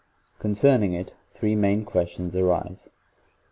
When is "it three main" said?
0.93-1.85